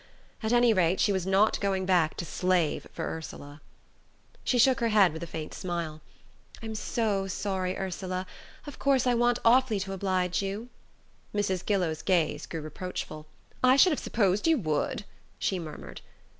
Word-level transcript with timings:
At 0.41 0.51
any 0.51 0.73
rate, 0.73 0.99
she 0.99 1.11
was 1.13 1.27
not 1.27 1.59
going 1.61 1.85
back 1.85 2.17
to 2.17 2.25
slave 2.25 2.87
for 2.91 3.05
Ursula. 3.07 3.61
She 4.43 4.57
shook 4.57 4.79
her 4.79 4.87
head 4.87 5.13
with 5.13 5.21
a 5.21 5.27
faint 5.27 5.53
smile. 5.53 6.01
"I'm 6.63 6.73
so 6.73 7.27
sorry, 7.27 7.77
Ursula: 7.77 8.25
of 8.65 8.79
course 8.79 9.05
I 9.05 9.13
want 9.13 9.37
awfully 9.45 9.79
to 9.81 9.93
oblige 9.93 10.41
you" 10.41 10.69
Mrs. 11.35 11.63
Gillow's 11.63 12.01
gaze 12.01 12.47
grew 12.47 12.61
reproachful. 12.61 13.27
"I 13.63 13.75
should 13.75 13.91
have 13.91 13.99
supposed 13.99 14.47
you 14.47 14.57
would," 14.57 15.03
she 15.37 15.59
murmured. 15.59 16.01